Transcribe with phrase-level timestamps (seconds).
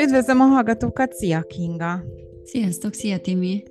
[0.00, 2.04] Üdvözlöm a hallgatókat, szia Kinga!
[2.44, 3.62] Sziasztok, szia Timi!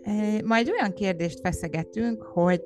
[0.44, 2.62] Majd olyan kérdést feszegetünk, hogy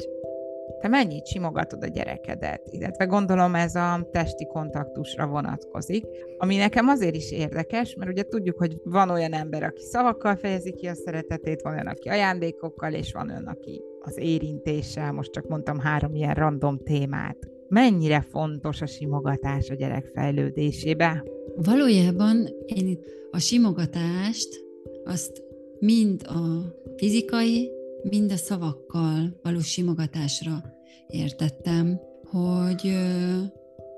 [0.81, 6.05] te mennyit simogatod a gyerekedet, illetve gondolom ez a testi kontaktusra vonatkozik,
[6.37, 10.71] ami nekem azért is érdekes, mert ugye tudjuk, hogy van olyan ember, aki szavakkal fejezi
[10.71, 15.47] ki a szeretetét, van olyan, aki ajándékokkal, és van olyan, aki az érintéssel, most csak
[15.47, 17.58] mondtam három ilyen random témát.
[17.69, 21.23] Mennyire fontos a simogatás a gyerek fejlődésébe?
[21.55, 22.99] Valójában én
[23.31, 24.63] a simogatást
[25.03, 25.43] azt
[25.79, 27.71] mind a fizikai,
[28.03, 30.63] mind a szavakkal való simogatásra
[31.07, 32.91] értettem, hogy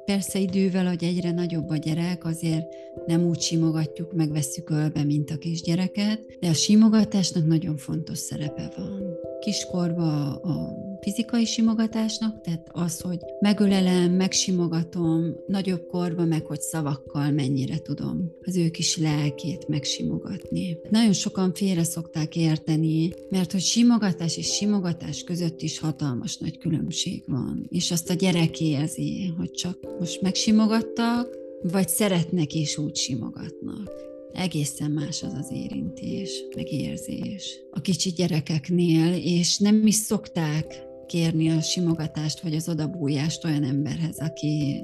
[0.05, 2.65] persze idővel, hogy egyre nagyobb a gyerek, azért
[3.05, 9.17] nem úgy simogatjuk, megvesszük ölbe, mint a kisgyereket, de a simogatásnak nagyon fontos szerepe van.
[9.39, 17.77] Kiskorba a fizikai simogatásnak, tehát az, hogy megölelem, megsimogatom, nagyobb korban meg, hogy szavakkal mennyire
[17.77, 20.77] tudom az ő kis lelkét megsimogatni.
[20.89, 27.23] Nagyon sokan félre szokták érteni, mert hogy simogatás és simogatás között is hatalmas nagy különbség
[27.27, 27.65] van.
[27.69, 34.91] És azt a gyerek érzi, hogy csak most megsimogattak, vagy szeretnek és úgy simogatnak egészen
[34.91, 41.61] más az az érintés, meg érzés a kicsi gyerekeknél, és nem is szokták kérni a
[41.61, 44.83] simogatást vagy az odabújást olyan emberhez, aki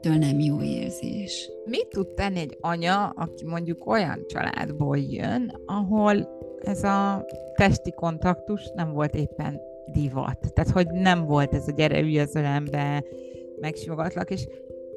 [0.00, 1.50] től nem jó érzés.
[1.64, 6.28] Mit tud tenni egy anya, aki mondjuk olyan családból jön, ahol
[6.60, 9.60] ez a testi kontaktus nem volt éppen
[9.92, 10.52] divat.
[10.52, 13.04] Tehát, hogy nem volt ez a gyere, ülj az ölembe,
[13.60, 14.46] megsimogatlak, és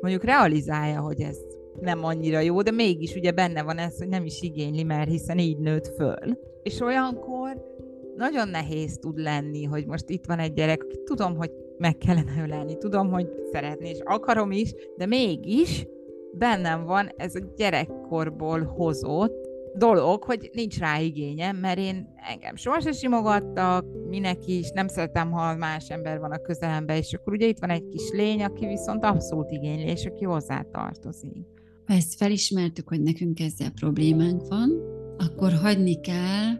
[0.01, 1.37] mondjuk realizálja, hogy ez
[1.79, 5.37] nem annyira jó, de mégis ugye benne van ez, hogy nem is igényli, mert hiszen
[5.37, 6.37] így nőtt föl.
[6.63, 7.77] És olyankor
[8.19, 12.41] nagyon nehéz tud lenni, hogy most itt van egy gyerek, aki tudom, hogy meg kellene
[12.43, 15.87] ölelni, tudom, hogy szeretni, és akarom is, de mégis
[16.33, 22.91] bennem van ez a gyerekkorból hozott dolog, hogy nincs rá igényem, mert én engem sohasem
[22.91, 27.59] simogattak, minek is, nem szeretem, ha más ember van a közelemben, és akkor ugye itt
[27.59, 31.45] van egy kis lény, aki viszont abszolút igényli, és aki hozzá tartozik.
[31.85, 34.69] Ha ezt felismertük, hogy nekünk ezzel problémánk van,
[35.17, 36.53] akkor hagyni kell,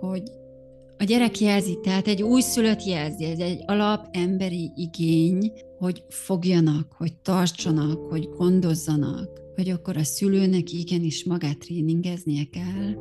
[0.00, 0.22] hogy
[0.98, 7.16] a gyerek jelzi, tehát egy újszülött jelzi, ez egy alap emberi igény, hogy fogjanak, hogy
[7.16, 12.94] tartsanak, hogy gondozzanak, hogy akkor a szülőnek igenis magát tréningeznie kell,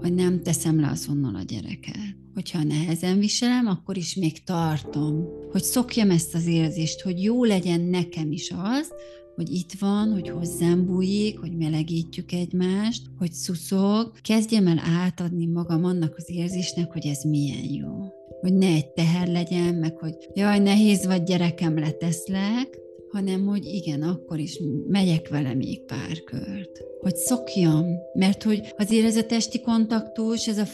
[0.00, 2.16] hogy nem teszem le azonnal a gyereket.
[2.34, 7.80] Hogyha nehezen viselem, akkor is még tartom, hogy szokjam ezt az érzést, hogy jó legyen
[7.80, 8.92] nekem is az,
[9.38, 15.84] hogy itt van, hogy hozzám bújik, hogy melegítjük egymást, hogy szuszog, kezdjem el átadni magam
[15.84, 18.12] annak az érzésnek, hogy ez milyen jó.
[18.40, 22.78] Hogy ne egy teher legyen, meg hogy jaj, nehéz vagy gyerekem, leteszlek,
[23.12, 26.84] hanem hogy igen, akkor is megyek vele még pár kört.
[27.00, 30.64] Hogy szokjam, mert hogy azért ez a testi kontaktus, ez a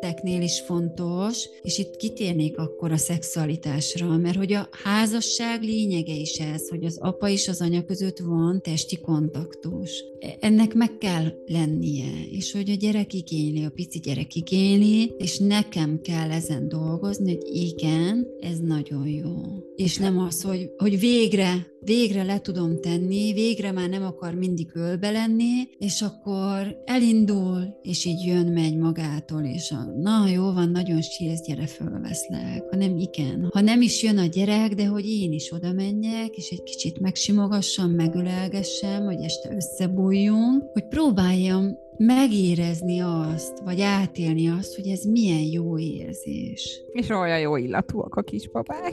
[0.00, 6.38] felnőtteknél is fontos, és itt kitérnék akkor a szexualitásra, mert hogy a házasság lényege is
[6.38, 10.04] ez, hogy az apa és az anya között van testi kontaktus.
[10.40, 16.00] Ennek meg kell lennie, és hogy a gyerek igényli, a pici gyerek igényli, és nekem
[16.00, 19.34] kell ezen dolgozni, hogy igen, ez nagyon jó.
[19.76, 24.70] És nem az, hogy, hogy végre végre le tudom tenni, végre már nem akar mindig
[24.74, 30.70] ölbe lenni, és akkor elindul, és így jön, megy magától, és a, na jó van,
[30.70, 33.48] nagyon sírsz, gyere, fölveszlek, hanem igen.
[33.52, 37.00] Ha nem is jön a gyerek, de hogy én is oda menjek, és egy kicsit
[37.00, 45.42] megsimogassam, megölelgessem, hogy este összebújjunk, hogy próbáljam megérezni azt, vagy átélni azt, hogy ez milyen
[45.52, 46.82] jó érzés.
[46.92, 48.92] És olyan jó illatúak a kisbabák.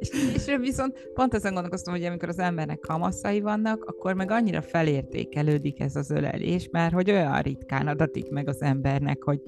[0.00, 4.62] És, és viszont pont ezen gondolkoztam, hogy amikor az embernek kamaszai vannak, akkor meg annyira
[4.62, 9.40] felértékelődik ez az ölelés, mert hogy olyan ritkán adatik meg az embernek, hogy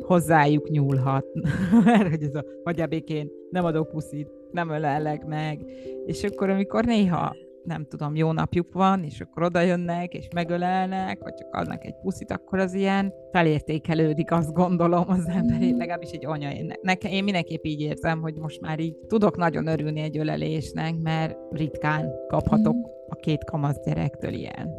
[0.00, 1.26] hozzájuk nyúlhat.
[1.84, 5.60] mert hogy ez a hagyjabékén nem adok puszit, nem ölellek meg.
[6.06, 11.22] És akkor, amikor néha nem tudom, jó napjuk van, és akkor oda jönnek, és megölelnek,
[11.22, 16.10] vagy csak adnak egy puszit, akkor az ilyen felértékelődik, azt gondolom az ember, én legalábbis
[16.10, 16.50] egy anya.
[16.50, 20.94] Én, nekem, én mindenképp így érzem, hogy most már így tudok nagyon örülni egy ölelésnek,
[21.02, 22.90] mert ritkán kaphatok mm.
[23.08, 24.70] a két kamasz gyerektől ilyen.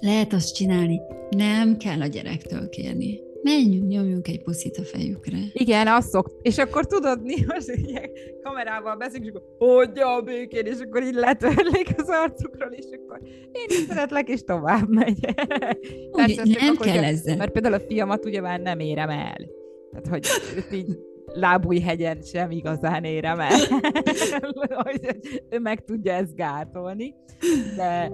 [0.00, 1.00] Lehet azt csinálni,
[1.30, 5.38] nem kell a gyerektől kérni menjünk, nyomjunk egy puszit a fejükre.
[5.52, 6.30] Igen, azt szok.
[6.42, 8.00] És akkor tudod, mi most ugye
[8.42, 13.20] kamerával beszélünk, és akkor hogy a békén, és akkor így letörlik az arcukról, és akkor
[13.52, 15.18] én is szeretlek, és tovább megy.
[16.12, 17.36] Úgy, nem akkor, kell ezzel.
[17.36, 19.48] Mert például a fiamat ugye már nem érem el.
[19.90, 20.26] Tehát, hogy
[20.72, 20.98] így
[21.32, 23.58] lábújhegyen sem igazán érem el,
[24.82, 27.14] hogy ő meg tudja ezt gátolni,
[27.76, 28.10] de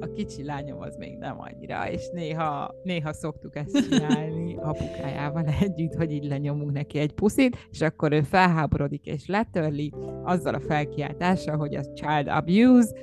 [0.00, 5.94] a kicsi lányom az még nem annyira, és néha, néha szoktuk ezt csinálni apukájával együtt,
[5.94, 9.92] hogy így lenyomunk neki egy puszit, és akkor ő felháborodik és letörli
[10.24, 12.94] azzal a felkiáltással, hogy az child abuse,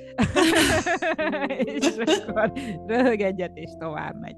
[1.64, 2.52] és akkor
[2.86, 4.36] röhög egyet, és tovább megy.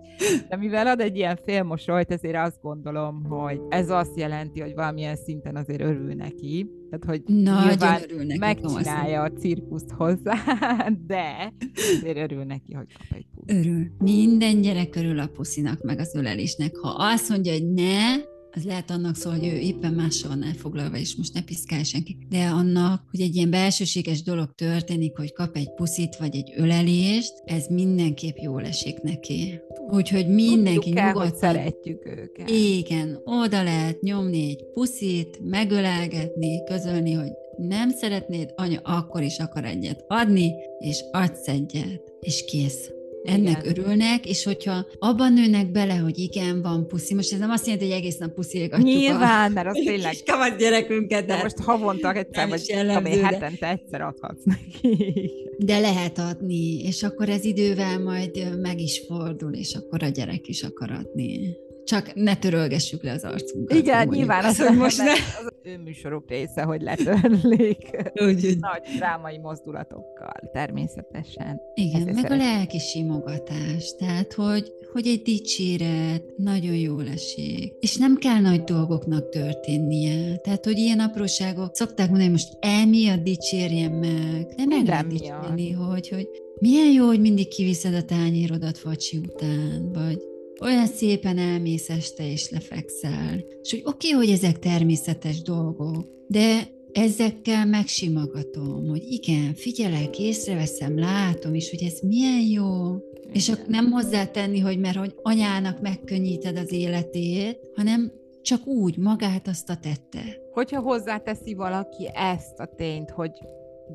[0.48, 5.16] De mivel ad egy ilyen félmosolyt, ezért azt gondolom, hogy ez azt jelenti, hogy valamilyen
[5.16, 10.34] szinten azért örül neki, tehát, hogy nyilván neki, megcsinálja a cirkuszt hozzá,
[11.06, 13.58] de azért örül neki, hogy kap egy puszt.
[13.58, 13.86] Örül.
[13.98, 16.76] Minden gyerek örül a puszinak, meg az ölelésnek.
[16.76, 18.16] Ha azt mondja, hogy ne,
[18.52, 22.16] az lehet annak szól, hogy ő éppen mással van elfoglalva, és most ne piszkálj senki.
[22.28, 27.32] De annak, hogy egy ilyen belsőséges dolog történik, hogy kap egy puszit vagy egy ölelést,
[27.44, 29.60] ez mindenképp jól esik neki.
[29.90, 32.50] Úgyhogy mindenki Tudjuk el, nyugodtan szeretjük őket.
[32.50, 39.64] igen, oda lehet nyomni egy puszit, megölelgetni, közölni, hogy nem szeretnéd, anya akkor is akar
[39.64, 42.90] egyet adni, és adsz egyet, és kész.
[43.24, 43.78] Ennek Igen.
[43.78, 47.86] örülnek, és hogyha abban nőnek bele, hogy igen, van puszi, most ez nem azt jelenti,
[47.86, 52.12] hogy egész nap puszilgatjuk Nyilván, mert a az tényleg kis kamasz gyerekünket, de most havonta
[52.12, 55.30] egyszer, vagy tudom hetente egyszer adhatsz neki.
[55.58, 60.48] de lehet adni, és akkor ez idővel majd meg is fordul, és akkor a gyerek
[60.48, 61.56] is akar adni.
[61.90, 63.78] Csak ne törölgessük le az arcunkat.
[63.78, 65.12] Igen, mondjuk nyilván az, hogy most ne.
[65.12, 67.90] az ő műsoruk része, hogy letörlik
[68.26, 71.60] Úgy, nagy drámai mozdulatokkal, természetesen.
[71.74, 72.38] Igen, Ezért meg a szeretem.
[72.38, 79.28] lelki simogatás, tehát hogy, hogy egy dicséret nagyon jól esik, és nem kell nagy dolgoknak
[79.28, 85.06] történnie, tehát hogy ilyen apróságok, szokták mondani, hogy most emiatt dicsérjen meg, de meg lehet
[85.06, 86.28] dicsérni, hogy, hogy
[86.60, 90.29] milyen jó, hogy mindig kiviszed a tányérodat facsi után, vagy
[90.60, 93.44] olyan szépen elmész este és lefekszel.
[93.62, 100.98] És hogy oké, okay, hogy ezek természetes dolgok, de ezekkel megsimogatom, hogy igen, figyelek, észreveszem,
[100.98, 102.96] látom is, hogy ez milyen jó,
[103.32, 109.48] és akkor nem hozzátenni, hogy mert hogy anyának megkönnyíted az életét, hanem csak úgy, magát
[109.48, 110.22] azt a tette.
[110.52, 113.30] Hogyha hozzáteszi valaki ezt a tényt, hogy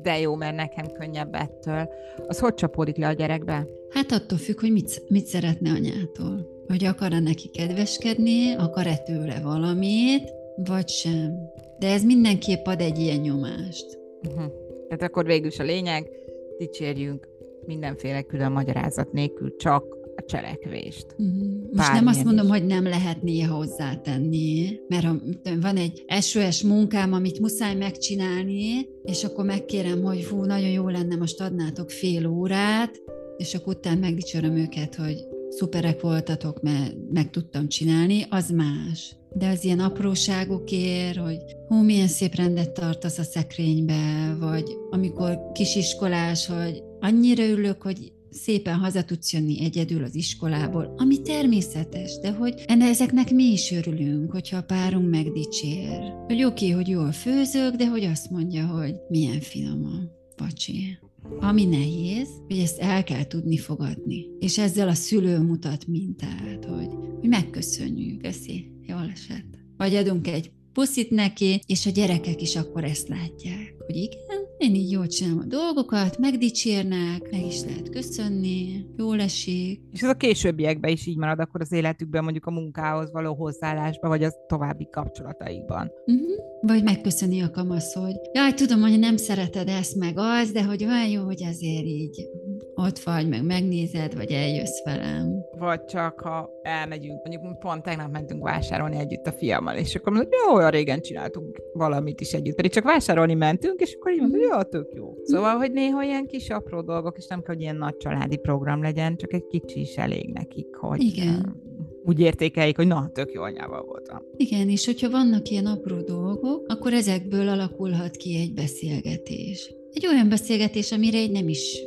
[0.02, 1.88] de jó, mert nekem könnyebb ettől,
[2.26, 3.66] az hogy csapódik le a gyerekbe?
[3.90, 6.55] Hát attól függ, hogy mit, mit szeretne anyától.
[6.66, 11.32] Hogy akar-e neki kedveskedni, akar-e tőle valamit, vagy sem.
[11.78, 13.98] De ez mindenképp ad egy ilyen nyomást.
[14.28, 14.52] Uh-huh.
[14.88, 16.10] Tehát akkor végül is a lényeg,
[16.58, 17.28] dicsérjünk
[17.66, 19.84] mindenféle külön magyarázat nélkül csak
[20.16, 21.06] a cselekvést.
[21.16, 21.26] Mhm.
[21.72, 22.50] Most nem azt mondom, is.
[22.50, 25.14] hogy nem lehet néha hozzátenni, mert ha
[25.60, 31.16] van egy SOS munkám, amit muszáj megcsinálni, és akkor megkérem, hogy hú, nagyon jó lenne,
[31.16, 33.02] most adnátok fél órát,
[33.36, 35.26] és akkor utána megdicsöröm őket, hogy
[35.56, 39.16] szuperek voltatok, mert meg tudtam csinálni, az más.
[39.34, 41.38] De az ilyen apróságokért, hogy
[41.68, 48.74] hú, milyen szép rendet tartasz a szekrénybe, vagy amikor kisiskolás, hogy annyira örülök, hogy szépen
[48.74, 54.56] haza tudsz jönni egyedül az iskolából, ami természetes, de hogy ezeknek mi is örülünk, hogyha
[54.56, 56.12] a párunk megdicsér.
[56.26, 60.98] Hogy oké, okay, hogy jól főzök, de hogy azt mondja, hogy milyen finom pacsi.
[61.40, 64.26] Ami nehéz, hogy ezt el kell tudni fogadni.
[64.38, 66.88] És ezzel a szülő mutat mintát, hogy,
[67.20, 68.22] hogy megköszönjük.
[68.22, 69.58] Köszi, jól esett.
[69.76, 74.74] Vagy adunk egy puszit neki, és a gyerekek is akkor ezt látják, hogy igen, én
[74.74, 79.80] így jól csinálom a dolgokat, megdicsérnek, meg is lehet köszönni, jól esik.
[79.92, 84.10] És ez a későbbiekben is így marad, akkor az életükben mondjuk a munkához való hozzáállásban,
[84.10, 85.90] vagy az további kapcsolataikban.
[86.06, 86.44] Uh-huh.
[86.60, 90.84] Vagy megköszöni a kamasz, hogy jaj, tudom, hogy nem szereted ezt meg az, de hogy
[90.84, 92.28] olyan jó, hogy azért így
[92.76, 95.44] ott vagy, meg megnézed, vagy eljössz velem.
[95.58, 100.34] Vagy csak, ha elmegyünk, mondjuk pont tegnap mentünk vásárolni együtt a fiammal, és akkor mondjuk,
[100.34, 104.38] jó, olyan régen csináltunk valamit is együtt, pedig csak vásárolni mentünk, és akkor így mondta,
[104.38, 105.14] jó, tök jó.
[105.22, 108.82] Szóval, hogy néha ilyen kis apró dolgok, és nem kell, hogy ilyen nagy családi program
[108.82, 111.28] legyen, csak egy kicsi is elég nekik, hogy Igen.
[111.28, 111.64] ö,
[112.04, 114.22] úgy értékeljék, hogy na, tök jó anyával voltam.
[114.36, 119.74] Igen, és hogyha vannak ilyen apró dolgok, akkor ezekből alakulhat ki egy beszélgetés.
[119.92, 121.78] Egy olyan beszélgetés, amire egy nem is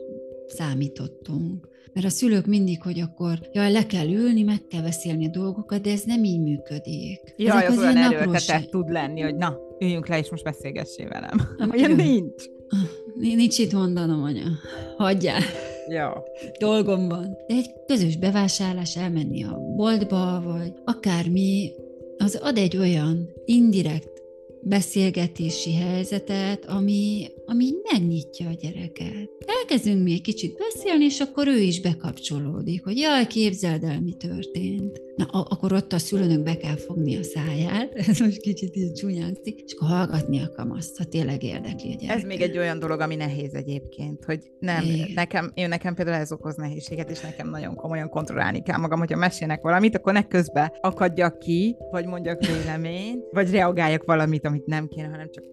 [0.49, 1.67] számítottunk.
[1.93, 5.81] Mert a szülők mindig, hogy akkor jaj, le kell ülni, meg kell beszélni a dolgokat,
[5.81, 7.19] de ez nem így működik.
[7.37, 11.07] Jaj, Ezek az olyan ilyen erőltetett tud lenni, hogy na, üljünk le, és most beszélgessél
[11.07, 11.41] velem.
[11.57, 12.43] Ah, Olyan nincs.
[13.15, 14.47] Nincs itt mondanom, anya.
[14.97, 15.41] Hagyjál.
[15.89, 16.07] Jó.
[16.59, 17.37] dolgom van.
[17.47, 21.71] De egy közös bevásárlás, elmenni a boltba, vagy akármi,
[22.17, 24.18] az ad egy olyan indirekt
[24.61, 29.29] beszélgetési helyzetet, ami, ami megnyitja a gyereket.
[29.61, 34.13] Elkezdünk mi egy kicsit beszélni, és akkor ő is bekapcsolódik, hogy jaj, képzeld el, mi
[34.13, 35.01] történt.
[35.15, 39.61] Na, akkor ott a szülőnök be kell fogni a száját, ez most kicsit így csúnyánszik,
[39.65, 42.17] és akkor hallgatni a kamaszt, ha tényleg érdekli a gyereket.
[42.17, 45.11] Ez még egy olyan dolog, ami nehéz egyébként, hogy nem, Igen.
[45.15, 49.17] nekem, én nekem például ez okoz nehézséget, és nekem nagyon komolyan kontrollálni kell magam, hogyha
[49.17, 54.87] mesélnek valamit, akkor ne közben akadjak ki, vagy mondjak véleményt, vagy reagáljak valamit, amit nem
[54.87, 55.43] kéne, hanem csak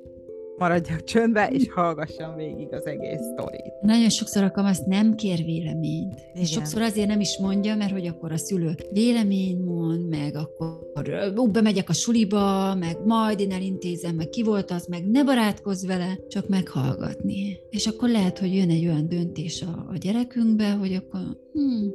[0.59, 3.73] maradjak csöndbe, és hallgassam végig az egész sztorit.
[3.81, 6.15] Nagyon sokszor a kamasz nem kér véleményt.
[6.15, 6.43] Igen.
[6.43, 11.35] És sokszor azért nem is mondja, mert hogy akkor a szülő vélemény mond, meg akkor
[11.37, 15.87] ú, bemegyek a suliba, meg majd én elintézem, meg ki volt az, meg ne barátkozz
[15.87, 17.59] vele, csak meghallgatni.
[17.71, 21.21] És akkor lehet, hogy jön egy olyan döntés a, a gyerekünkbe, hogy akkor
[21.53, 21.95] hmm,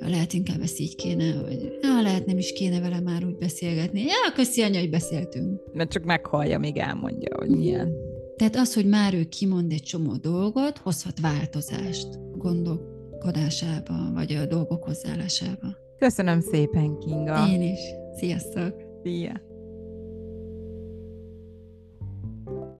[0.00, 4.00] lehet inkább ezt így kéne, hogy ja, lehet nem is kéne vele már úgy beszélgetni.
[4.00, 5.60] Ja, köszi anya, hogy beszéltünk.
[5.72, 7.92] Mert csak meghallja, még elmondja, hogy milyen.
[8.36, 14.84] Tehát az, hogy már ő kimond egy csomó dolgot, hozhat változást gondolkodásába, vagy a dolgok
[14.84, 15.76] hozzáállásába.
[15.98, 17.48] Köszönöm szépen, Kinga.
[17.48, 17.80] Én is.
[18.16, 18.74] Sziasztok!
[19.02, 19.45] Szia!